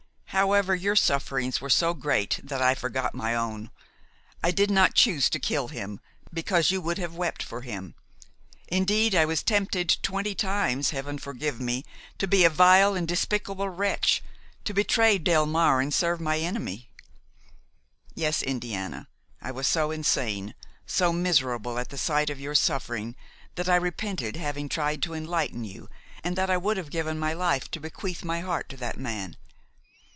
[0.31, 3.69] "However your sufferings were so great that I forgot my own.
[4.41, 5.99] I did not choose to kill him,
[6.31, 7.95] because you would have wept for him.
[8.69, 11.83] Indeed I was tempted twenty times, Heaven forgive me!
[12.17, 14.23] to be a vile and despicable wretch,
[14.63, 16.89] to betray Delmare and serve my enemy.
[18.15, 19.09] Yes, Indiana,
[19.41, 20.55] I was so insane,
[20.85, 23.17] so miserable at the sight of your suffering,
[23.55, 25.89] that I repented having tried to enlighten you
[26.23, 29.35] and that I would have given my life to bequeath my heart to that man!